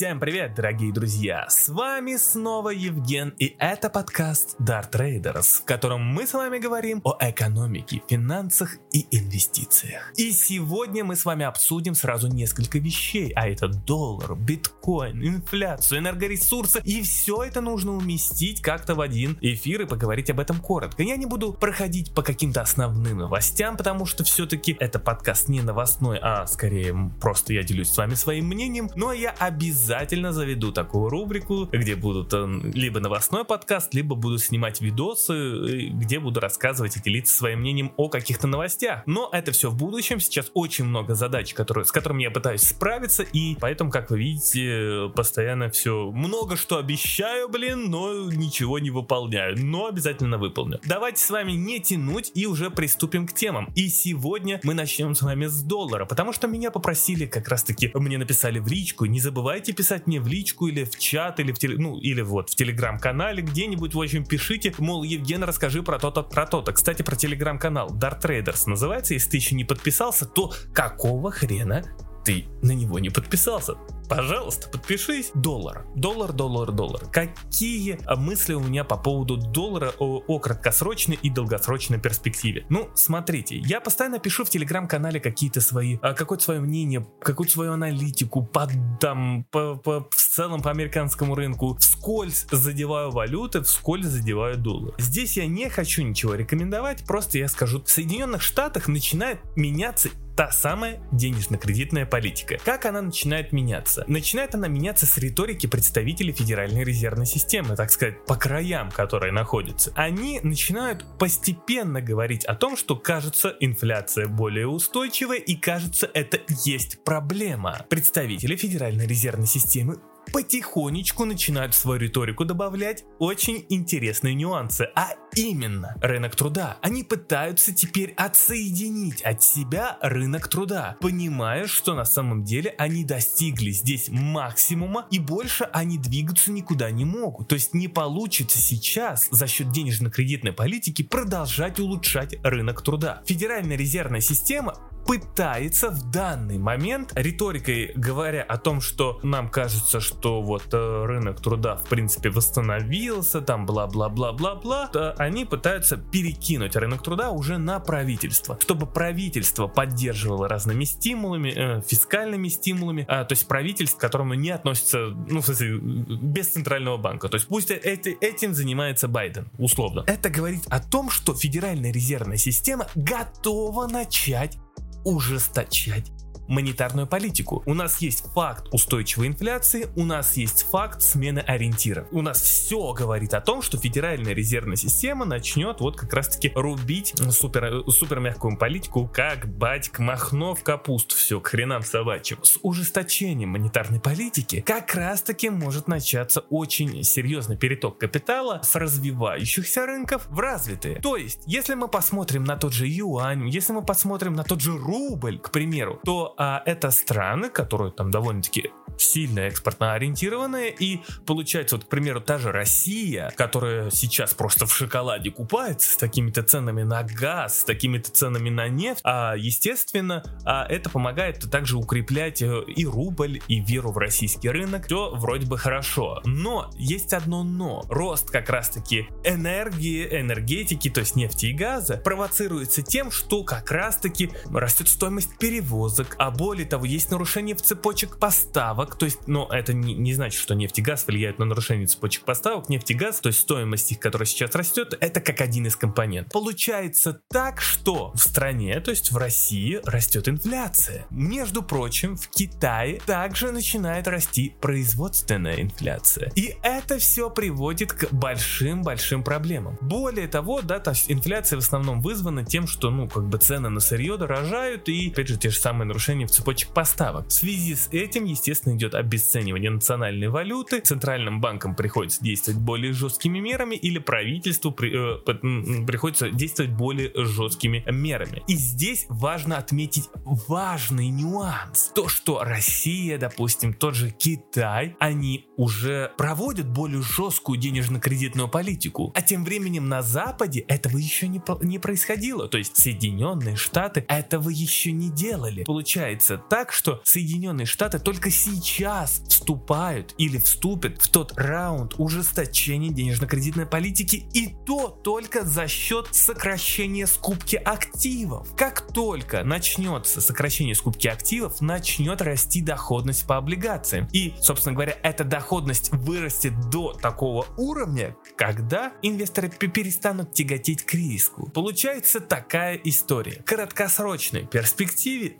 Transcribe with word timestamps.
Всем 0.00 0.18
привет, 0.18 0.54
дорогие 0.54 0.94
друзья! 0.94 1.44
С 1.50 1.68
вами 1.68 2.16
снова 2.16 2.70
Евген, 2.70 3.34
и 3.38 3.54
это 3.58 3.90
подкаст 3.90 4.58
Dart 4.58 4.90
Traders, 4.90 5.60
в 5.60 5.64
котором 5.66 6.02
мы 6.02 6.26
с 6.26 6.32
вами 6.32 6.58
говорим 6.58 7.02
о 7.04 7.18
экономике, 7.20 8.00
финансах 8.08 8.78
и 8.94 9.06
инвестициях. 9.10 10.10
И 10.16 10.32
сегодня 10.32 11.04
мы 11.04 11.16
с 11.16 11.26
вами 11.26 11.44
обсудим 11.44 11.94
сразу 11.94 12.28
несколько 12.28 12.78
вещей, 12.78 13.30
а 13.36 13.46
это 13.46 13.68
доллар, 13.68 14.36
биткоин, 14.36 15.22
инфляцию, 15.22 15.98
энергоресурсы, 15.98 16.80
и 16.82 17.02
все 17.02 17.42
это 17.42 17.60
нужно 17.60 17.92
уместить 17.92 18.62
как-то 18.62 18.94
в 18.94 19.02
один 19.02 19.36
эфир 19.42 19.82
и 19.82 19.86
поговорить 19.86 20.30
об 20.30 20.40
этом 20.40 20.60
коротко. 20.60 21.02
Я 21.02 21.16
не 21.16 21.26
буду 21.26 21.52
проходить 21.52 22.14
по 22.14 22.22
каким-то 22.22 22.62
основным 22.62 23.18
новостям, 23.18 23.76
потому 23.76 24.06
что 24.06 24.24
все-таки 24.24 24.74
это 24.80 24.98
подкаст 24.98 25.48
не 25.48 25.60
новостной, 25.60 26.18
а 26.22 26.46
скорее 26.46 27.12
просто 27.20 27.52
я 27.52 27.62
делюсь 27.64 27.90
с 27.90 27.98
вами 27.98 28.14
своим 28.14 28.46
мнением, 28.46 28.88
но 28.96 29.12
я 29.12 29.34
обязательно 29.38 29.89
заведу 30.32 30.72
такую 30.72 31.08
рубрику, 31.08 31.68
где 31.72 31.96
будут 31.96 32.32
э, 32.32 32.46
либо 32.74 33.00
новостной 33.00 33.44
подкаст, 33.44 33.94
либо 33.94 34.14
буду 34.14 34.38
снимать 34.38 34.80
видосы, 34.80 35.32
э, 35.32 35.88
где 35.88 36.18
буду 36.18 36.40
рассказывать 36.40 36.96
и 36.96 37.00
делиться 37.00 37.36
своим 37.36 37.60
мнением 37.60 37.92
о 37.96 38.08
каких-то 38.08 38.46
новостях. 38.46 39.02
Но 39.06 39.28
это 39.32 39.52
все 39.52 39.70
в 39.70 39.76
будущем. 39.76 40.20
Сейчас 40.20 40.50
очень 40.54 40.84
много 40.84 41.14
задач, 41.14 41.54
которые, 41.54 41.84
с 41.84 41.92
которыми 41.92 42.22
я 42.22 42.30
пытаюсь 42.30 42.62
справиться, 42.62 43.22
и 43.22 43.56
поэтому, 43.60 43.90
как 43.90 44.10
вы 44.10 44.18
видите, 44.18 45.10
постоянно 45.14 45.70
все 45.70 46.10
много 46.10 46.56
что 46.56 46.78
обещаю, 46.78 47.48
блин, 47.48 47.90
но 47.90 48.30
ничего 48.30 48.78
не 48.78 48.90
выполняю. 48.90 49.56
Но 49.58 49.86
обязательно 49.86 50.38
выполню. 50.38 50.80
Давайте 50.84 51.22
с 51.22 51.30
вами 51.30 51.52
не 51.52 51.80
тянуть 51.80 52.30
и 52.34 52.46
уже 52.46 52.70
приступим 52.70 53.26
к 53.26 53.32
темам. 53.32 53.70
И 53.74 53.88
сегодня 53.88 54.60
мы 54.62 54.74
начнем 54.74 55.14
с 55.14 55.22
вами 55.22 55.46
с 55.46 55.62
доллара, 55.62 56.04
потому 56.04 56.32
что 56.32 56.46
меня 56.46 56.70
попросили 56.70 57.26
как 57.26 57.48
раз 57.48 57.62
таки, 57.62 57.90
мне 57.94 58.18
написали 58.18 58.58
в 58.58 58.68
личку, 58.68 59.06
не 59.06 59.20
забывайте 59.20 59.72
писать 59.80 60.06
мне 60.06 60.20
в 60.20 60.26
личку 60.26 60.66
или 60.66 60.84
в 60.84 60.98
чат, 60.98 61.40
или 61.40 61.52
в, 61.52 61.58
теле, 61.58 61.78
ну, 61.78 61.96
или 61.96 62.20
вот 62.20 62.50
в 62.50 62.54
телеграм-канале 62.54 63.42
где-нибудь, 63.42 63.94
в 63.94 64.00
общем, 64.02 64.26
пишите, 64.26 64.74
мол, 64.76 65.04
Евген, 65.04 65.42
расскажи 65.42 65.82
про 65.82 65.98
то-то, 65.98 66.22
про 66.22 66.44
то-то. 66.44 66.74
Кстати, 66.74 67.00
про 67.00 67.16
телеграм-канал 67.16 67.88
Dart 67.88 68.20
Traders 68.20 68.64
называется, 68.66 69.14
если 69.14 69.30
ты 69.30 69.36
еще 69.38 69.54
не 69.54 69.64
подписался, 69.64 70.26
то 70.26 70.52
какого 70.74 71.30
хрена 71.30 71.82
ты 72.24 72.46
на 72.62 72.72
него 72.72 72.98
не 72.98 73.10
подписался? 73.10 73.76
пожалуйста, 74.10 74.68
подпишись. 74.68 75.30
Доллар. 75.34 75.86
Доллар, 75.94 76.32
доллар, 76.32 76.72
доллар. 76.72 77.02
Какие 77.12 78.00
мысли 78.16 78.54
у 78.54 78.60
меня 78.60 78.82
по 78.82 78.96
поводу 78.96 79.36
доллара 79.36 79.92
о, 80.00 80.20
о 80.26 80.38
краткосрочной 80.40 81.18
и 81.22 81.30
долгосрочной 81.30 82.00
перспективе? 82.00 82.66
Ну, 82.68 82.90
смотрите, 82.94 83.58
я 83.58 83.80
постоянно 83.80 84.18
пишу 84.18 84.44
в 84.44 84.50
телеграм-канале 84.50 85.20
какие-то 85.20 85.60
свои, 85.60 85.98
а, 86.02 86.14
какое-то 86.14 86.42
свое 86.42 86.60
мнение, 86.60 87.06
какую-то 87.20 87.52
свою 87.52 87.72
аналитику 87.72 88.44
по, 88.44 88.68
там, 89.00 89.44
по, 89.52 89.76
по, 89.76 90.08
в 90.10 90.16
целом 90.16 90.60
по 90.60 90.70
американскому 90.70 91.36
рынку. 91.36 91.76
Вскользь 91.78 92.46
задеваю 92.50 93.12
валюты, 93.12 93.62
вскользь 93.62 94.06
задеваю 94.06 94.56
доллар. 94.56 94.94
Здесь 94.98 95.36
я 95.36 95.46
не 95.46 95.68
хочу 95.68 96.02
ничего 96.02 96.34
рекомендовать, 96.34 97.04
просто 97.06 97.38
я 97.38 97.46
скажу, 97.46 97.80
в 97.80 97.88
Соединенных 97.88 98.42
Штатах 98.42 98.88
начинает 98.88 99.38
меняться 99.54 100.08
та 100.40 100.50
самая 100.52 101.02
денежно-кредитная 101.12 102.06
политика. 102.06 102.56
Как 102.64 102.86
она 102.86 103.02
начинает 103.02 103.52
меняться? 103.52 104.06
Начинает 104.08 104.54
она 104.54 104.68
меняться 104.68 105.04
с 105.04 105.18
риторики 105.18 105.66
представителей 105.66 106.32
Федеральной 106.32 106.82
резервной 106.82 107.26
системы, 107.26 107.76
так 107.76 107.90
сказать, 107.90 108.24
по 108.24 108.36
краям, 108.36 108.90
которые 108.90 109.34
находятся. 109.34 109.92
Они 109.96 110.40
начинают 110.42 111.04
постепенно 111.18 112.00
говорить 112.00 112.46
о 112.46 112.54
том, 112.54 112.78
что 112.78 112.96
кажется 112.96 113.54
инфляция 113.60 114.28
более 114.28 114.66
устойчивая 114.66 115.36
и 115.36 115.56
кажется 115.56 116.08
это 116.14 116.40
есть 116.64 117.04
проблема. 117.04 117.84
Представители 117.90 118.56
Федеральной 118.56 119.06
резервной 119.06 119.46
системы 119.46 119.98
потихонечку 120.32 121.24
начинают 121.24 121.74
в 121.74 121.78
свою 121.78 122.00
риторику 122.00 122.44
добавлять 122.44 123.04
очень 123.18 123.64
интересные 123.68 124.34
нюансы, 124.34 124.88
а 124.94 125.10
именно 125.34 125.96
рынок 126.00 126.36
труда. 126.36 126.78
Они 126.82 127.02
пытаются 127.04 127.74
теперь 127.74 128.12
отсоединить 128.16 129.22
от 129.22 129.42
себя 129.42 129.98
рынок 130.02 130.48
труда, 130.48 130.96
понимая, 131.00 131.66
что 131.66 131.94
на 131.94 132.04
самом 132.04 132.44
деле 132.44 132.74
они 132.78 133.04
достигли 133.04 133.70
здесь 133.70 134.08
максимума 134.08 135.06
и 135.10 135.18
больше 135.18 135.64
они 135.72 135.98
двигаться 135.98 136.50
никуда 136.50 136.90
не 136.90 137.04
могут. 137.04 137.48
То 137.48 137.54
есть 137.54 137.74
не 137.74 137.88
получится 137.88 138.58
сейчас 138.58 139.28
за 139.30 139.46
счет 139.46 139.70
денежно-кредитной 139.70 140.52
политики 140.52 141.02
продолжать 141.02 141.78
улучшать 141.78 142.36
рынок 142.42 142.82
труда. 142.82 143.22
Федеральная 143.26 143.76
резервная 143.76 144.20
система 144.20 144.76
пытается 145.10 145.90
в 145.90 146.08
данный 146.12 146.56
момент 146.56 147.10
риторикой 147.16 147.90
говоря 147.96 148.44
о 148.44 148.58
том, 148.58 148.80
что 148.80 149.18
нам 149.24 149.48
кажется, 149.48 149.98
что 149.98 150.40
вот 150.40 150.72
э, 150.72 151.04
рынок 151.04 151.40
труда 151.40 151.74
в 151.74 151.88
принципе 151.88 152.30
восстановился, 152.30 153.40
там 153.40 153.66
бла-бла-бла-бла-бла, 153.66 155.14
они 155.18 155.46
пытаются 155.46 155.96
перекинуть 155.96 156.76
рынок 156.76 157.02
труда 157.02 157.32
уже 157.32 157.58
на 157.58 157.80
правительство, 157.80 158.56
чтобы 158.60 158.86
правительство 158.86 159.66
поддерживало 159.66 160.46
разными 160.48 160.84
стимулами, 160.84 161.54
э, 161.56 161.82
фискальными 161.84 162.46
стимулами, 162.46 163.00
э, 163.02 163.24
то 163.24 163.32
есть 163.32 163.48
правительство, 163.48 163.98
к 163.98 164.00
которому 164.00 164.34
не 164.34 164.50
относится, 164.50 165.08
ну 165.08 165.40
в 165.40 165.44
смысле, 165.44 165.78
без 165.80 166.50
центрального 166.50 166.98
банка, 166.98 167.28
то 167.28 167.34
есть 167.34 167.48
пусть 167.48 167.72
эти, 167.72 168.16
этим 168.20 168.54
занимается 168.54 169.08
Байден, 169.08 169.48
условно. 169.58 170.04
Это 170.06 170.30
говорит 170.30 170.62
о 170.68 170.78
том, 170.78 171.10
что 171.10 171.34
Федеральная 171.34 171.90
резервная 171.90 172.36
система 172.36 172.86
готова 172.94 173.88
начать 173.88 174.56
ужесточать 175.04 176.10
монетарную 176.50 177.06
политику. 177.06 177.62
У 177.64 177.74
нас 177.74 177.98
есть 177.98 178.24
факт 178.34 178.68
устойчивой 178.72 179.28
инфляции, 179.28 179.88
у 179.96 180.04
нас 180.04 180.36
есть 180.36 180.66
факт 180.70 181.00
смены 181.00 181.38
ориентиров. 181.38 182.06
У 182.10 182.20
нас 182.22 182.42
все 182.42 182.92
говорит 182.92 183.34
о 183.34 183.40
том, 183.40 183.62
что 183.62 183.78
Федеральная 183.78 184.34
резервная 184.34 184.76
система 184.76 185.24
начнет 185.24 185.80
вот 185.80 185.96
как 185.96 186.12
раз 186.12 186.28
таки 186.28 186.52
рубить 186.54 187.14
супер, 187.30 187.84
супер 187.88 188.20
мягкую 188.20 188.56
политику, 188.58 189.08
как 189.12 189.46
батьк 189.46 189.98
Махнов 189.98 190.62
капуст, 190.62 191.12
все 191.12 191.40
к 191.40 191.48
хренам 191.48 191.82
собачьим. 191.82 192.38
С 192.42 192.58
ужесточением 192.62 193.50
монетарной 193.50 194.00
политики 194.00 194.60
как 194.66 194.94
раз 194.94 195.22
таки 195.22 195.50
может 195.50 195.88
начаться 195.88 196.40
очень 196.50 197.02
серьезный 197.04 197.56
переток 197.56 197.98
капитала 197.98 198.60
с 198.62 198.74
развивающихся 198.74 199.86
рынков 199.86 200.26
в 200.28 200.38
развитые. 200.40 201.00
То 201.00 201.16
есть, 201.16 201.42
если 201.46 201.74
мы 201.74 201.88
посмотрим 201.88 202.44
на 202.44 202.56
тот 202.56 202.72
же 202.72 202.86
юань, 202.88 203.48
если 203.48 203.72
мы 203.72 203.82
посмотрим 203.82 204.34
на 204.34 204.44
тот 204.44 204.60
же 204.60 204.76
рубль, 204.76 205.38
к 205.38 205.50
примеру, 205.50 206.00
то 206.04 206.34
а 206.42 206.62
это 206.64 206.90
страны, 206.90 207.50
которые 207.50 207.92
там 207.92 208.10
довольно-таки 208.10 208.70
сильно 208.96 209.40
экспортно 209.40 209.92
ориентированные, 209.92 210.70
и 210.70 211.00
получается, 211.26 211.76
вот, 211.76 211.84
к 211.84 211.88
примеру, 211.88 212.22
та 212.22 212.38
же 212.38 212.50
Россия, 212.50 213.30
которая 213.36 213.90
сейчас 213.90 214.32
просто 214.32 214.64
в 214.64 214.74
шоколаде 214.74 215.30
купается 215.30 215.90
с 215.90 215.96
такими-то 215.96 216.42
ценами 216.42 216.82
на 216.82 217.02
газ, 217.02 217.60
с 217.60 217.64
такими-то 217.64 218.10
ценами 218.10 218.48
на 218.48 218.68
нефть, 218.68 219.00
а, 219.04 219.34
естественно, 219.36 220.22
а 220.46 220.66
это 220.66 220.88
помогает 220.88 221.50
также 221.50 221.76
укреплять 221.76 222.40
э, 222.40 222.62
и 222.66 222.86
рубль, 222.86 223.40
и 223.48 223.60
веру 223.60 223.92
в 223.92 223.98
российский 223.98 224.48
рынок, 224.48 224.86
все 224.86 225.10
вроде 225.14 225.46
бы 225.46 225.58
хорошо, 225.58 226.20
но 226.24 226.70
есть 226.74 227.12
одно 227.12 227.42
но, 227.42 227.82
рост 227.88 228.30
как 228.30 228.48
раз-таки 228.48 229.08
энергии, 229.24 230.06
энергетики, 230.10 230.88
то 230.88 231.00
есть 231.00 231.16
нефти 231.16 231.46
и 231.46 231.52
газа, 231.52 231.98
провоцируется 231.98 232.82
тем, 232.82 233.10
что 233.10 233.44
как 233.44 233.70
раз-таки 233.70 234.30
растет 234.46 234.88
стоимость 234.88 235.36
перевозок, 235.38 236.16
а 236.20 236.30
более 236.30 236.66
того, 236.66 236.84
есть 236.84 237.10
нарушение 237.10 237.56
в 237.56 237.62
цепочек 237.62 238.18
поставок, 238.18 238.96
то 238.96 239.06
есть, 239.06 239.26
но 239.26 239.48
это 239.50 239.72
не, 239.72 239.94
не 239.94 240.12
значит, 240.12 240.38
что 240.38 240.54
нефть 240.54 240.78
и 240.78 240.82
газ 240.82 241.06
влияют 241.06 241.38
на 241.38 241.46
нарушение 241.46 241.86
цепочек 241.86 242.24
поставок. 242.24 242.68
Нефть 242.68 242.90
и 242.90 242.94
газ, 242.94 243.20
то 243.20 243.28
есть 243.28 243.40
стоимость 243.40 243.90
их, 243.92 244.00
которая 244.00 244.26
сейчас 244.26 244.54
растет, 244.54 244.94
это 245.00 245.22
как 245.22 245.40
один 245.40 245.66
из 245.66 245.76
компонентов. 245.76 246.34
Получается 246.34 247.22
так, 247.30 247.62
что 247.62 248.12
в 248.12 248.18
стране, 248.18 248.78
то 248.80 248.90
есть 248.90 249.12
в 249.12 249.16
России, 249.16 249.80
растет 249.82 250.28
инфляция. 250.28 251.06
Между 251.08 251.62
прочим, 251.62 252.18
в 252.18 252.28
Китае 252.28 253.00
также 253.06 253.50
начинает 253.50 254.06
расти 254.06 254.54
производственная 254.60 255.62
инфляция. 255.62 256.32
И 256.36 256.54
это 256.62 256.98
все 256.98 257.30
приводит 257.30 257.94
к 257.94 258.12
большим-большим 258.12 259.24
проблемам. 259.24 259.78
Более 259.80 260.28
того, 260.28 260.60
да, 260.60 260.80
то 260.80 260.90
есть 260.90 261.10
инфляция 261.10 261.58
в 261.58 261.62
основном 261.62 262.02
вызвана 262.02 262.44
тем, 262.44 262.66
что, 262.66 262.90
ну, 262.90 263.08
как 263.08 263.26
бы 263.26 263.38
цены 263.38 263.70
на 263.70 263.80
сырье 263.80 264.18
дорожают 264.18 264.90
и, 264.90 265.08
опять 265.08 265.28
же, 265.28 265.38
те 265.38 265.48
же 265.48 265.58
самые 265.58 265.86
нарушения 265.86 266.09
в 266.14 266.30
цепочек 266.30 266.70
поставок. 266.70 267.28
В 267.28 267.32
связи 267.32 267.74
с 267.74 267.88
этим, 267.92 268.24
естественно, 268.24 268.74
идет 268.76 268.94
обесценивание 268.94 269.70
национальной 269.70 270.28
валюты, 270.28 270.80
центральным 270.80 271.40
банкам 271.40 271.74
приходится 271.74 272.22
действовать 272.22 272.60
более 272.60 272.92
жесткими 272.92 273.38
мерами 273.38 273.76
или 273.76 273.98
правительству 273.98 274.72
при, 274.72 274.90
э, 274.92 275.84
приходится 275.86 276.30
действовать 276.30 276.72
более 276.72 277.12
жесткими 277.14 277.84
мерами. 277.90 278.42
И 278.48 278.54
здесь 278.54 279.06
важно 279.08 279.56
отметить 279.58 280.08
важный 280.24 281.08
нюанс. 281.08 281.92
То, 281.94 282.08
что 282.08 282.42
Россия, 282.42 283.18
допустим, 283.18 283.72
тот 283.74 283.94
же 283.94 284.10
Китай, 284.10 284.96
они 284.98 285.46
уже 285.56 286.12
проводят 286.16 286.68
более 286.68 287.02
жесткую 287.02 287.58
денежно-кредитную 287.58 288.48
политику. 288.48 289.12
А 289.14 289.22
тем 289.22 289.44
временем 289.44 289.88
на 289.88 290.02
Западе 290.02 290.60
этого 290.60 290.96
еще 290.96 291.28
не, 291.28 291.40
не 291.62 291.78
происходило. 291.78 292.48
То 292.48 292.58
есть 292.58 292.76
Соединенные 292.76 293.56
Штаты 293.56 294.04
этого 294.08 294.48
еще 294.48 294.92
не 294.92 295.10
делали. 295.10 295.64
Получается 295.64 295.99
так, 296.38 296.72
что 296.72 297.00
Соединенные 297.04 297.66
Штаты 297.66 297.98
только 297.98 298.30
сейчас 298.30 299.22
вступают 299.28 300.14
или 300.18 300.38
вступят 300.38 301.00
в 301.00 301.08
тот 301.08 301.32
раунд 301.36 301.94
ужесточения 301.98 302.90
денежно-кредитной 302.90 303.66
политики 303.66 304.26
и 304.32 304.54
то 304.66 304.88
только 304.88 305.44
за 305.44 305.68
счет 305.68 306.08
сокращения 306.12 307.06
скупки 307.06 307.56
активов. 307.56 308.54
Как 308.56 308.92
только 308.92 309.44
начнется 309.44 310.20
сокращение 310.20 310.74
скупки 310.74 311.08
активов, 311.08 311.60
начнет 311.60 312.20
расти 312.22 312.60
доходность 312.60 313.26
по 313.26 313.36
облигациям. 313.36 314.08
И, 314.12 314.34
собственно 314.40 314.74
говоря, 314.74 314.96
эта 315.02 315.24
доходность 315.24 315.90
вырастет 315.92 316.52
до 316.70 316.92
такого 316.92 317.46
уровня, 317.56 318.16
когда 318.36 318.92
инвесторы 319.02 319.48
перестанут 319.48 320.32
тяготеть 320.32 320.84
к 320.84 320.94
риску. 320.94 321.50
Получается 321.50 322.20
такая 322.20 322.76
история. 322.84 323.42
В 323.42 323.44
краткосрочной 323.44 324.46
перспективе 324.46 325.38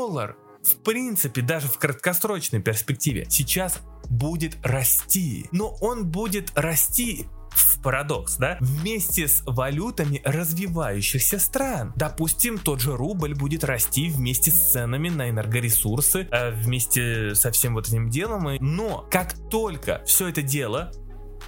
доллар 0.00 0.36
в 0.62 0.76
принципе, 0.82 1.42
даже 1.42 1.68
в 1.68 1.78
краткосрочной 1.78 2.60
перспективе 2.60 3.26
сейчас 3.28 3.80
будет 4.08 4.58
расти. 4.62 5.46
Но 5.52 5.76
он 5.80 6.06
будет 6.06 6.52
расти 6.54 7.26
в 7.50 7.82
парадокс, 7.82 8.36
да, 8.36 8.58
вместе 8.60 9.26
с 9.26 9.42
валютами 9.46 10.20
развивающихся 10.24 11.38
стран. 11.38 11.92
Допустим, 11.96 12.58
тот 12.58 12.80
же 12.80 12.96
рубль 12.96 13.34
будет 13.34 13.64
расти 13.64 14.08
вместе 14.08 14.50
с 14.50 14.72
ценами 14.72 15.08
на 15.08 15.30
энергоресурсы, 15.30 16.28
э, 16.30 16.50
вместе 16.52 17.34
со 17.34 17.50
всем 17.50 17.74
вот 17.74 17.88
этим 17.88 18.10
делом. 18.10 18.56
Но 18.60 19.08
как 19.10 19.34
только 19.50 20.02
все 20.06 20.28
это 20.28 20.42
дело 20.42 20.92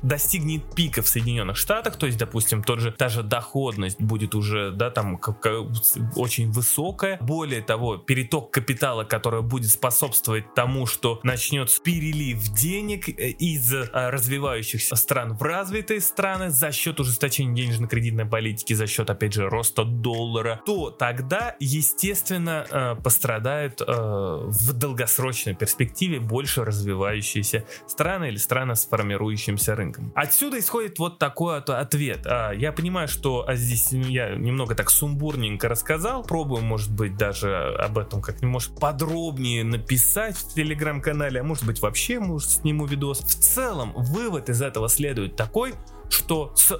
достигнет 0.03 0.75
пика 0.75 1.03
в 1.03 1.09
Соединенных 1.09 1.57
Штатах, 1.57 1.97
то 1.97 2.07
есть, 2.07 2.19
допустим, 2.19 2.63
тот 2.63 2.81
же, 2.81 2.93
та 2.93 3.09
же 3.09 3.23
доходность 3.23 4.01
будет 4.01 4.35
уже, 4.35 4.71
да, 4.73 4.91
там, 4.91 5.17
как, 5.17 5.41
как, 5.41 5.65
очень 6.17 6.51
высокая. 6.51 7.19
Более 7.21 7.63
того, 7.63 7.97
переток 7.97 8.51
капитала, 8.51 9.05
который 9.05 9.43
будет 9.43 9.71
способствовать 9.71 10.55
тому, 10.55 10.87
что 10.87 11.21
начнется 11.23 11.81
перелив 11.83 12.43
денег 12.51 13.09
э, 13.09 13.31
из 13.31 13.73
а, 13.73 14.11
развивающихся 14.11 14.97
стран 14.97 15.37
в 15.37 15.43
развитые 15.43 16.01
страны 16.01 16.51
за 16.51 16.73
счет 16.73 16.99
ужесточения 17.01 17.55
денежно-кредитной 17.55 18.27
политики, 18.27 18.73
за 18.73 18.87
счет, 18.87 19.09
опять 19.11 19.35
же, 19.35 19.49
роста 19.49 19.85
доллара, 19.85 20.61
то 20.67 20.91
тогда, 20.91 21.57
естественно, 21.61 22.67
э, 22.69 22.97
пострадают 23.03 23.81
э, 23.81 23.85
в 23.87 24.73
долгосрочной 24.73 25.55
перспективе 25.55 26.21
больше 26.21 26.65
развивающиеся 26.65 27.65
страны 27.87 28.29
или 28.29 28.37
страны 28.37 28.75
с 28.75 28.87
формирующимся 28.87 29.75
рынком 29.77 29.92
рынком. 29.93 30.12
Отсюда 30.15 30.59
исходит 30.59 30.99
вот 30.99 31.19
такой 31.19 31.59
ответ. 31.59 32.27
А, 32.27 32.53
я 32.53 32.73
понимаю, 32.73 33.09
что 33.09 33.44
а 33.47 33.55
здесь 33.55 33.93
ну, 33.93 34.06
я 34.06 34.35
немного 34.35 34.75
так 34.75 34.91
сумбурненько 34.91 35.69
рассказал. 35.69 36.23
Пробую, 36.23 36.62
может 36.62 36.93
быть, 36.93 37.17
даже 37.17 37.55
об 37.79 37.99
этом 37.99 38.23
как-нибудь 38.23 38.71
подробнее 38.79 39.65
написать 39.65 40.37
в 40.37 40.55
телеграм-канале, 40.55 41.41
а 41.41 41.44
может 41.44 41.65
быть 41.65 41.81
вообще, 41.81 42.19
может, 42.19 42.50
сниму 42.50 42.87
видос. 42.87 43.21
В 43.21 43.35
целом, 43.35 43.93
вывод 43.94 44.49
из 44.49 44.62
этого 44.62 44.89
следует 44.89 45.37
такой, 45.37 45.75
что 46.09 46.53
с 46.55 46.73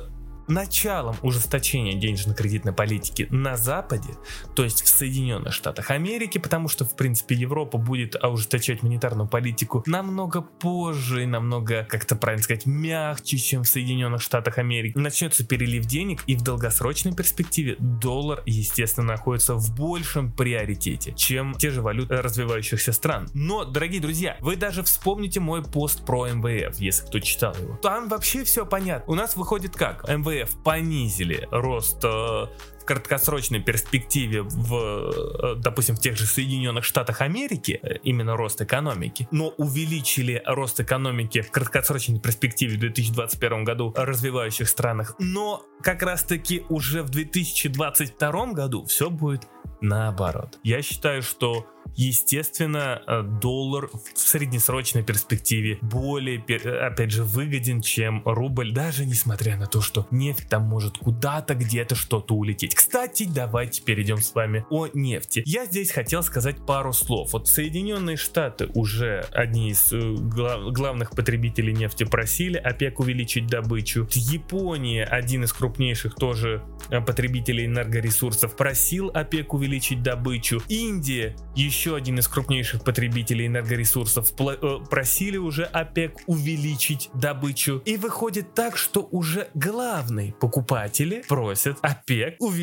началом 0.49 1.17
ужесточения 1.23 1.95
денежно-кредитной 1.95 2.73
политики 2.73 3.29
на 3.31 3.57
Западе, 3.57 4.11
то 4.55 4.65
есть 4.65 4.83
в 4.83 4.89
Соединенных 4.89 5.53
Штатах 5.53 5.91
Америки, 5.91 6.39
потому 6.39 6.69
что, 6.69 6.85
в 6.85 6.97
принципе, 6.97 7.35
Европа 7.35 7.79
будет 7.79 8.17
ужесточать 8.23 8.83
монетарную 8.83 9.29
политику 9.29 9.83
намного 9.87 10.41
позже 10.43 11.23
и 11.23 11.27
намного, 11.27 11.85
как-то 11.89 12.17
правильно 12.17 12.43
сказать, 12.43 12.67
мягче, 12.67 13.39
чем 13.39 13.63
в 13.63 13.69
Соединенных 13.69 14.23
Штатах 14.23 14.59
Америки. 14.59 14.97
Начнется 14.97 15.47
перелив 15.47 15.85
денег, 15.87 16.23
и 16.27 16.37
в 16.37 16.43
долгосрочной 16.43 17.15
перспективе 17.15 17.77
доллар, 17.79 18.43
естественно, 18.47 19.09
находится 19.09 19.55
в 19.55 19.75
большем 19.75 20.33
приоритете, 20.33 21.13
чем 21.13 21.55
те 21.55 21.71
же 21.71 21.83
валюты 21.83 22.17
развивающихся 22.17 22.93
стран. 22.93 23.29
Но, 23.35 23.65
дорогие 23.65 24.01
друзья, 24.01 24.37
вы 24.41 24.57
даже 24.57 24.83
вспомните 24.83 25.41
мой 25.41 25.63
пост 25.63 26.05
про 26.05 26.29
МВФ, 26.29 26.79
если 26.79 27.07
кто 27.07 27.21
читал 27.21 27.55
его. 27.61 27.77
Там 27.77 28.09
вообще 28.09 28.45
все 28.45 28.67
понятно. 28.67 29.13
У 29.13 29.15
нас 29.15 29.37
выходит 29.37 29.77
как? 29.77 30.09
МВФ 30.09 30.32
МВФ 30.33 30.57
понизили 30.63 31.49
рост 31.51 32.05
э, 32.05 32.47
в 32.83 32.85
краткосрочной 32.85 33.61
перспективе 33.61 34.43
в, 34.43 34.75
э, 34.75 35.55
допустим, 35.57 35.95
в 35.95 36.01
тех 36.01 36.17
же 36.17 36.27
Соединенных 36.27 36.85
Штатах 36.85 37.21
Америки, 37.21 37.79
э, 37.81 37.99
именно 38.03 38.37
рост 38.37 38.61
экономики, 38.61 39.29
но 39.31 39.49
увеличили 39.51 40.43
рост 40.45 40.81
экономики 40.81 41.43
в 41.43 41.51
краткосрочной 41.53 42.19
перспективе 42.19 42.77
в 42.77 42.81
2021 42.81 43.65
году 43.65 43.93
в 43.97 44.05
развивающих 44.05 44.69
странах, 44.69 45.15
но 45.21 45.63
как 45.83 46.03
раз 46.03 46.25
таки 46.25 46.65
уже 46.69 47.03
в 47.03 47.11
2022 47.11 48.53
году 48.53 48.85
все 48.85 49.11
будет 49.11 49.47
наоборот. 49.81 50.59
Я 50.65 50.83
считаю, 50.83 51.23
что 51.23 51.67
Естественно, 51.95 53.03
э, 53.07 53.23
доллар 53.23 53.91
в 53.93 54.19
среднесрочной 54.19 55.03
перспективе 55.03 55.79
более, 55.83 56.41
опять 56.41 57.11
же, 57.11 57.23
выгоден, 57.23 57.83
чем 57.83 58.23
рубль, 58.25 58.73
даже 58.73 59.05
несмотря 59.05 59.57
на 59.57 59.67
то, 59.67 59.83
что 59.83 60.07
нефть 60.11 60.49
там 60.49 60.63
может 60.63 60.99
куда-то 60.99 61.55
где-то 61.55 61.95
что-то 61.95 62.35
улететь. 62.35 62.75
Кстати, 62.83 63.31
давайте 63.33 63.81
перейдем 63.81 64.19
с 64.19 64.35
вами 64.35 64.67
о 64.69 64.89
нефти. 64.93 65.45
Я 65.47 65.67
здесь 65.67 65.93
хотел 65.93 66.25
сказать 66.25 66.67
пару 66.67 66.93
слов. 66.93 67.33
Вот 67.33 67.47
Соединенные 67.47 68.17
Штаты 68.17 68.67
уже 68.75 69.25
одни 69.31 69.71
из 69.71 69.93
э, 69.93 70.01
глав, 70.01 70.73
главных 70.73 71.13
потребителей 71.13 71.73
нефти 71.73 72.03
просили 72.03 72.57
ОПЕК 72.57 72.99
увеличить 72.99 73.47
добычу. 73.47 74.09
Япония, 74.11 75.05
один 75.05 75.45
из 75.45 75.53
крупнейших 75.53 76.17
тоже 76.17 76.65
э, 76.91 77.01
потребителей 77.01 77.67
энергоресурсов, 77.67 78.57
просил 78.57 79.13
ОПЕК 79.15 79.55
увеличить 79.55 80.03
добычу. 80.03 80.61
Индия 80.69 81.37
еще 81.55 81.95
один 81.95 82.19
из 82.19 82.27
крупнейших 82.27 82.83
потребителей 82.83 83.47
энергоресурсов, 83.47 84.33
э, 84.41 84.79
просили 84.91 85.37
уже 85.37 85.67
ОПЕК 85.67 86.23
увеличить 86.27 87.11
добычу. 87.15 87.81
И 87.85 87.97
выходит 87.97 88.55
так, 88.55 88.77
что 88.77 89.09
уже 89.13 89.47
главные 89.55 90.33
покупатели 90.33 91.23
просят 91.29 91.79
ОПЕК 91.83 92.41
увеличить 92.41 92.62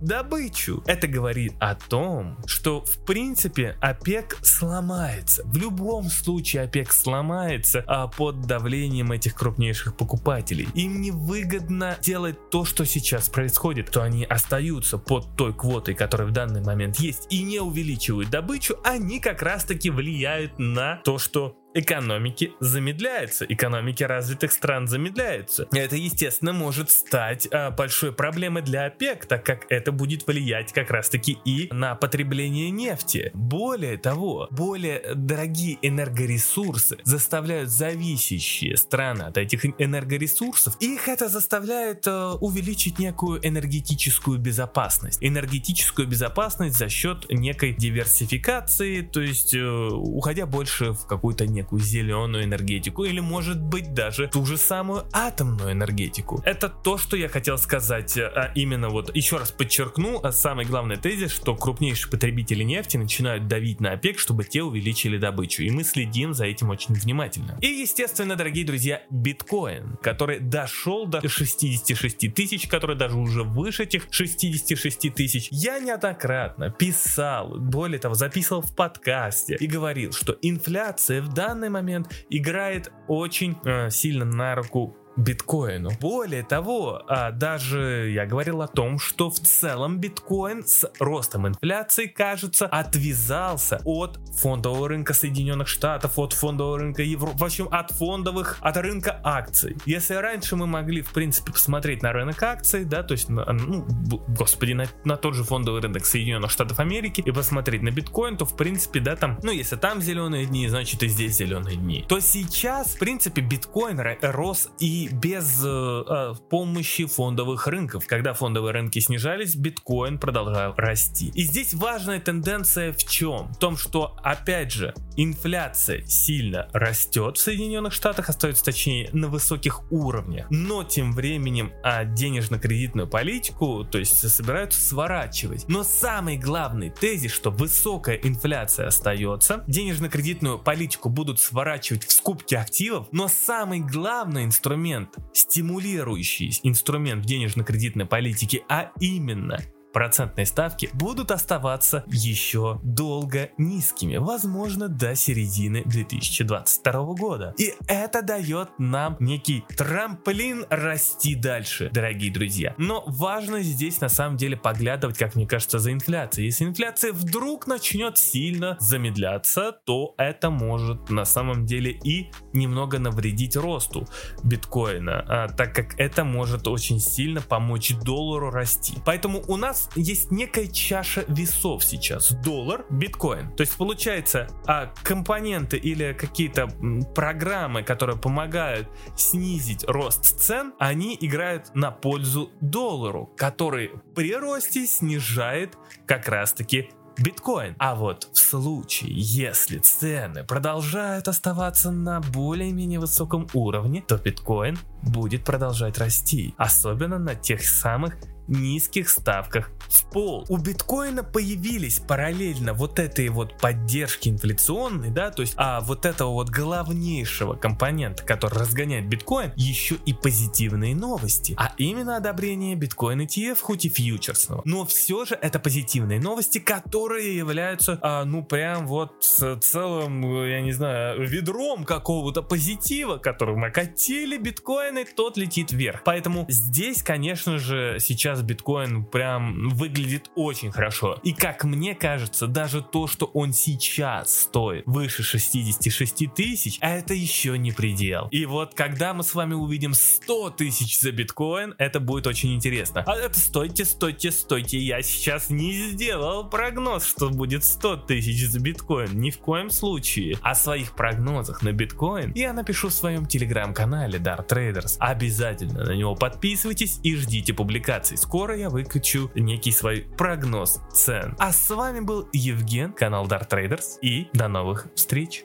добычу. 0.00 0.82
Это 0.86 1.06
говорит 1.06 1.54
о 1.60 1.74
том, 1.74 2.38
что 2.46 2.84
в 2.84 3.04
принципе 3.04 3.76
ОПЕК 3.80 4.38
сломается. 4.42 5.42
В 5.44 5.56
любом 5.56 6.04
случае 6.04 6.62
ОПЕК 6.62 6.92
сломается 6.92 7.84
а 7.86 8.08
под 8.08 8.42
давлением 8.42 9.12
этих 9.12 9.34
крупнейших 9.34 9.96
покупателей. 9.96 10.68
Им 10.74 11.00
невыгодно 11.00 11.96
делать 12.02 12.50
то, 12.50 12.64
что 12.64 12.84
сейчас 12.84 13.28
происходит, 13.28 13.90
то 13.90 14.02
они 14.02 14.24
остаются 14.24 14.98
под 14.98 15.36
той 15.36 15.52
квотой, 15.52 15.94
которая 15.94 16.28
в 16.28 16.32
данный 16.32 16.62
момент 16.62 16.96
есть, 16.96 17.26
и 17.30 17.42
не 17.42 17.60
увеличивают 17.60 18.30
добычу, 18.30 18.76
они 18.84 19.20
как 19.20 19.42
раз 19.42 19.64
таки 19.64 19.90
влияют 19.90 20.58
на 20.58 21.00
то, 21.04 21.18
что 21.18 21.56
экономики 21.74 22.52
замедляются, 22.60 23.44
экономики 23.44 24.02
развитых 24.02 24.52
стран 24.52 24.88
замедляются. 24.88 25.68
Это, 25.72 25.96
естественно, 25.96 26.52
может 26.52 26.90
стать 26.90 27.48
а, 27.50 27.70
большой 27.70 28.12
проблемой 28.12 28.62
для 28.62 28.86
ОПЕК, 28.86 29.26
так 29.26 29.44
как 29.44 29.66
это 29.70 29.92
будет 29.92 30.26
влиять 30.26 30.72
как 30.72 30.90
раз-таки 30.90 31.38
и 31.44 31.68
на 31.72 31.94
потребление 31.94 32.70
нефти. 32.70 33.30
Более 33.34 33.96
того, 33.96 34.48
более 34.50 35.14
дорогие 35.14 35.78
энергоресурсы 35.82 36.98
заставляют 37.04 37.70
зависящие 37.70 38.76
страны 38.76 39.22
от 39.22 39.38
этих 39.38 39.64
энергоресурсов, 39.80 40.76
и 40.80 40.94
их 40.94 41.08
это 41.08 41.28
заставляет 41.28 42.06
а, 42.06 42.34
увеличить 42.34 42.98
некую 42.98 43.46
энергетическую 43.46 44.38
безопасность. 44.38 45.18
Энергетическую 45.20 46.08
безопасность 46.08 46.76
за 46.76 46.88
счет 46.88 47.26
некой 47.30 47.72
диверсификации, 47.72 49.02
то 49.02 49.20
есть 49.20 49.54
э, 49.54 49.60
уходя 49.60 50.46
больше 50.46 50.92
в 50.92 51.06
какую-то 51.06 51.46
не 51.46 51.59
некую 51.60 51.80
зеленую 51.80 52.44
энергетику 52.44 53.04
или 53.04 53.20
может 53.20 53.60
быть 53.60 53.92
даже 53.92 54.28
ту 54.28 54.46
же 54.46 54.56
самую 54.56 55.04
атомную 55.12 55.72
энергетику. 55.72 56.42
Это 56.44 56.68
то, 56.68 56.96
что 56.96 57.16
я 57.16 57.28
хотел 57.28 57.58
сказать, 57.58 58.16
а 58.16 58.52
именно 58.54 58.88
вот 58.88 59.14
еще 59.14 59.36
раз 59.36 59.50
подчеркну, 59.52 60.20
а 60.22 60.32
самый 60.32 60.64
главный 60.64 60.96
тезис, 60.96 61.30
что 61.30 61.54
крупнейшие 61.54 62.10
потребители 62.10 62.62
нефти 62.62 62.96
начинают 62.96 63.46
давить 63.46 63.80
на 63.80 63.92
ОПЕК, 63.92 64.18
чтобы 64.18 64.44
те 64.44 64.62
увеличили 64.62 65.18
добычу, 65.18 65.62
и 65.62 65.70
мы 65.70 65.84
следим 65.84 66.32
за 66.32 66.46
этим 66.46 66.70
очень 66.70 66.94
внимательно. 66.94 67.58
И 67.60 67.66
естественно, 67.66 68.36
дорогие 68.36 68.64
друзья, 68.64 69.02
биткоин, 69.10 69.98
который 70.02 70.40
дошел 70.40 71.06
до 71.06 71.26
66 71.28 72.34
тысяч, 72.34 72.68
который 72.68 72.96
даже 72.96 73.16
уже 73.16 73.42
выше 73.42 73.82
этих 73.82 74.06
66 74.10 75.14
тысяч, 75.14 75.48
я 75.50 75.78
неоднократно 75.78 76.70
писал, 76.70 77.58
более 77.58 77.98
того, 77.98 78.14
записывал 78.14 78.62
в 78.62 78.74
подкасте 78.74 79.56
и 79.60 79.66
говорил, 79.66 80.12
что 80.12 80.36
инфляция 80.40 81.20
в 81.20 81.32
данном 81.34 81.49
данный 81.50 81.68
момент 81.68 82.08
играет 82.30 82.92
очень 83.08 83.56
э, 83.64 83.90
сильно 83.90 84.24
на 84.24 84.54
руку 84.54 84.96
биткоину. 85.20 85.90
Более 86.00 86.42
того, 86.42 87.02
а, 87.08 87.30
даже 87.30 88.10
я 88.10 88.26
говорил 88.26 88.62
о 88.62 88.68
том, 88.68 88.98
что 88.98 89.30
в 89.30 89.38
целом 89.38 89.98
биткоин 89.98 90.66
с 90.66 90.90
ростом 90.98 91.46
инфляции, 91.48 92.06
кажется, 92.06 92.66
отвязался 92.66 93.80
от 93.84 94.18
фондового 94.36 94.88
рынка 94.88 95.14
Соединенных 95.14 95.68
Штатов, 95.68 96.18
от 96.18 96.32
фондового 96.32 96.78
рынка 96.78 97.02
Европы, 97.02 97.38
в 97.38 97.44
общем, 97.44 97.68
от 97.70 97.90
фондовых, 97.90 98.58
от 98.60 98.76
рынка 98.76 99.20
акций. 99.22 99.76
Если 99.86 100.14
раньше 100.14 100.56
мы 100.56 100.66
могли, 100.66 101.02
в 101.02 101.12
принципе, 101.12 101.52
посмотреть 101.52 102.02
на 102.02 102.12
рынок 102.12 102.42
акций, 102.42 102.84
да, 102.84 103.02
то 103.02 103.12
есть, 103.12 103.28
ну, 103.28 103.86
господи, 104.28 104.72
на, 104.72 104.86
на 105.04 105.16
тот 105.16 105.34
же 105.34 105.44
фондовый 105.44 105.82
рынок 105.82 106.06
Соединенных 106.06 106.50
Штатов 106.50 106.78
Америки 106.80 107.22
и 107.24 107.30
посмотреть 107.30 107.82
на 107.82 107.90
биткоин, 107.90 108.36
то, 108.36 108.44
в 108.44 108.56
принципе, 108.56 109.00
да, 109.00 109.16
там, 109.16 109.38
ну, 109.42 109.50
если 109.50 109.76
там 109.76 110.00
зеленые 110.00 110.46
дни, 110.46 110.68
значит 110.68 111.02
и 111.02 111.08
здесь 111.08 111.36
зеленые 111.36 111.76
дни. 111.76 112.04
То 112.08 112.20
сейчас, 112.20 112.94
в 112.94 112.98
принципе, 112.98 113.42
биткоин 113.42 114.00
рос 114.22 114.70
и 114.78 115.09
без 115.12 115.62
э, 115.64 115.68
э, 115.68 116.34
помощи 116.48 117.06
фондовых 117.06 117.66
рынков. 117.66 118.06
Когда 118.06 118.32
фондовые 118.32 118.72
рынки 118.72 118.98
снижались, 118.98 119.56
биткоин 119.56 120.18
продолжал 120.18 120.74
расти. 120.76 121.30
И 121.34 121.42
здесь 121.42 121.74
важная 121.74 122.20
тенденция 122.20 122.92
в 122.92 123.04
чем? 123.04 123.52
В 123.52 123.56
том, 123.56 123.76
что, 123.76 124.16
опять 124.22 124.72
же, 124.72 124.94
инфляция 125.16 126.04
сильно 126.06 126.68
растет 126.72 127.36
в 127.36 127.40
Соединенных 127.40 127.92
Штатах, 127.92 128.28
остается 128.28 128.64
точнее 128.64 129.10
на 129.12 129.28
высоких 129.28 129.90
уровнях, 129.90 130.46
но 130.50 130.84
тем 130.84 131.12
временем 131.12 131.72
а 131.82 132.04
денежно-кредитную 132.04 133.08
политику, 133.08 133.84
то 133.84 133.98
есть 133.98 134.28
собираются 134.28 134.80
сворачивать. 134.80 135.64
Но 135.68 135.82
самый 135.82 136.36
главный 136.36 136.90
тезис, 136.90 137.32
что 137.32 137.50
высокая 137.50 138.16
инфляция 138.16 138.88
остается, 138.88 139.64
денежно-кредитную 139.66 140.58
политику 140.58 141.08
будут 141.08 141.40
сворачивать 141.40 142.04
в 142.04 142.12
скупке 142.12 142.58
активов, 142.58 143.08
но 143.12 143.28
самый 143.28 143.80
главный 143.80 144.44
инструмент, 144.44 144.89
стимулирующий 145.32 146.52
инструмент 146.62 147.24
в 147.24 147.26
денежно-кредитной 147.26 148.06
политике, 148.06 148.62
а 148.68 148.92
именно 149.00 149.58
процентные 149.92 150.46
ставки 150.46 150.90
будут 150.92 151.30
оставаться 151.30 152.04
еще 152.06 152.80
долго 152.82 153.50
низкими, 153.58 154.16
возможно 154.16 154.88
до 154.88 155.14
середины 155.14 155.82
2022 155.84 156.92
года. 157.14 157.54
И 157.58 157.74
это 157.86 158.22
дает 158.22 158.68
нам 158.78 159.16
некий 159.20 159.64
трамплин 159.76 160.66
расти 160.70 161.34
дальше, 161.34 161.90
дорогие 161.92 162.32
друзья. 162.32 162.74
Но 162.78 163.04
важно 163.06 163.62
здесь 163.62 164.00
на 164.00 164.08
самом 164.08 164.36
деле 164.36 164.56
поглядывать, 164.56 165.18
как 165.18 165.34
мне 165.34 165.46
кажется, 165.46 165.78
за 165.78 165.92
инфляцией. 165.92 166.46
Если 166.46 166.64
инфляция 166.64 167.12
вдруг 167.12 167.66
начнет 167.66 168.18
сильно 168.18 168.76
замедляться, 168.80 169.72
то 169.84 170.14
это 170.18 170.50
может 170.50 171.10
на 171.10 171.24
самом 171.24 171.66
деле 171.66 171.92
и 172.04 172.30
немного 172.52 172.98
навредить 172.98 173.56
росту 173.56 174.06
биткоина, 174.42 175.24
а, 175.28 175.48
так 175.48 175.74
как 175.74 175.98
это 175.98 176.24
может 176.24 176.66
очень 176.68 177.00
сильно 177.00 177.40
помочь 177.40 177.94
доллару 178.04 178.50
расти. 178.50 178.94
Поэтому 179.04 179.42
у 179.48 179.56
нас 179.56 179.79
есть 179.94 180.30
некая 180.30 180.66
чаша 180.66 181.24
весов 181.28 181.84
сейчас. 181.84 182.32
Доллар, 182.42 182.84
биткоин. 182.90 183.54
То 183.56 183.62
есть 183.62 183.76
получается, 183.76 184.48
а 184.66 184.92
компоненты 185.02 185.76
или 185.76 186.12
какие-то 186.12 186.68
программы, 187.14 187.82
которые 187.82 188.18
помогают 188.18 188.88
снизить 189.16 189.84
рост 189.86 190.40
цен, 190.40 190.74
они 190.78 191.16
играют 191.20 191.74
на 191.74 191.90
пользу 191.90 192.50
доллару, 192.60 193.30
который 193.36 193.90
при 194.14 194.34
росте 194.34 194.86
снижает 194.86 195.76
как 196.06 196.28
раз-таки 196.28 196.90
биткоин. 197.18 197.74
А 197.78 197.94
вот 197.94 198.28
в 198.32 198.38
случае, 198.38 199.12
если 199.14 199.78
цены 199.78 200.44
продолжают 200.44 201.28
оставаться 201.28 201.90
на 201.90 202.20
более-менее 202.20 202.98
высоком 202.98 203.46
уровне, 203.52 204.02
то 204.06 204.16
биткоин 204.16 204.78
будет 205.02 205.44
продолжать 205.44 205.98
расти. 205.98 206.54
Особенно 206.56 207.18
на 207.18 207.34
тех 207.34 207.62
самых 207.62 208.16
низких 208.48 209.08
ставках 209.08 209.70
в 209.88 210.04
пол. 210.10 210.46
У 210.48 210.56
биткоина 210.56 211.24
появились 211.24 211.98
параллельно 211.98 212.74
вот 212.74 212.98
этой 212.98 213.28
вот 213.28 213.58
поддержки 213.58 214.28
инфляционной, 214.28 215.10
да, 215.10 215.30
то 215.30 215.42
есть 215.42 215.54
а 215.56 215.80
вот 215.80 216.06
этого 216.06 216.30
вот 216.30 216.50
главнейшего 216.50 217.54
компонента, 217.54 218.22
который 218.22 218.58
разгоняет 218.58 219.08
биткоин, 219.08 219.52
еще 219.56 219.96
и 220.06 220.12
позитивные 220.12 220.94
новости, 220.94 221.54
а 221.56 221.72
именно 221.76 222.16
одобрение 222.16 222.76
биткоин 222.76 223.22
ETF, 223.22 223.60
хоть 223.60 223.84
и 223.84 223.88
фьючерсного. 223.88 224.62
Но 224.64 224.84
все 224.86 225.24
же 225.24 225.34
это 225.34 225.58
позитивные 225.58 226.20
новости, 226.20 226.58
которые 226.58 227.36
являются, 227.36 227.98
а, 228.02 228.24
ну 228.24 228.44
прям 228.44 228.86
вот 228.86 229.12
с 229.20 229.58
целым, 229.60 230.22
я 230.46 230.60
не 230.60 230.72
знаю, 230.72 231.26
ведром 231.26 231.84
какого-то 231.84 232.42
позитива, 232.42 233.18
которым 233.18 233.64
окатили 233.64 234.36
биткоины, 234.36 235.04
тот 235.04 235.36
летит 235.36 235.72
вверх. 235.72 236.02
Поэтому 236.04 236.46
здесь, 236.48 237.02
конечно 237.02 237.58
же, 237.58 237.96
сейчас 237.98 238.39
сейчас 238.40 238.42
биткоин 238.42 239.04
прям 239.04 239.68
выглядит 239.70 240.30
очень 240.34 240.72
хорошо. 240.72 241.18
И 241.22 241.32
как 241.32 241.64
мне 241.64 241.94
кажется, 241.94 242.46
даже 242.46 242.82
то, 242.82 243.06
что 243.06 243.26
он 243.26 243.52
сейчас 243.52 244.42
стоит 244.42 244.84
выше 244.86 245.22
66 245.22 246.34
тысяч, 246.34 246.78
это 246.80 247.14
еще 247.14 247.58
не 247.58 247.72
предел. 247.72 248.28
И 248.30 248.46
вот 248.46 248.74
когда 248.74 249.14
мы 249.14 249.22
с 249.22 249.34
вами 249.34 249.54
увидим 249.54 249.94
100 249.94 250.50
тысяч 250.50 251.00
за 251.00 251.12
биткоин, 251.12 251.74
это 251.78 252.00
будет 252.00 252.26
очень 252.26 252.54
интересно. 252.54 253.02
А 253.06 253.16
это 253.16 253.38
стойте, 253.38 253.84
стойте, 253.84 254.30
стойте, 254.30 254.78
я 254.78 255.02
сейчас 255.02 255.50
не 255.50 255.72
сделал 255.90 256.48
прогноз, 256.48 257.06
что 257.06 257.30
будет 257.30 257.64
100 257.64 257.96
тысяч 257.96 258.46
за 258.46 258.60
биткоин. 258.60 259.18
Ни 259.20 259.30
в 259.30 259.38
коем 259.38 259.70
случае. 259.70 260.36
О 260.42 260.54
своих 260.54 260.92
прогнозах 260.92 261.62
на 261.62 261.72
биткоин 261.72 262.32
я 262.34 262.52
напишу 262.52 262.88
в 262.88 262.92
своем 262.92 263.26
телеграм-канале 263.26 264.18
Dart 264.18 264.48
Traders. 264.48 264.96
Обязательно 264.98 265.84
на 265.84 265.92
него 265.92 266.14
подписывайтесь 266.14 267.00
и 267.02 267.14
ждите 267.16 267.52
публикаций 267.52 268.16
скоро 268.20 268.56
я 268.56 268.68
выкачу 268.68 269.30
некий 269.34 269.72
свой 269.72 270.06
прогноз 270.16 270.80
цен. 270.92 271.34
А 271.38 271.52
с 271.52 271.70
вами 271.70 272.00
был 272.00 272.28
Евген, 272.32 272.92
канал 272.92 273.26
Dart 273.26 273.48
Traders 273.48 273.98
и 274.02 274.28
до 274.32 274.48
новых 274.48 274.86
встреч. 274.94 275.44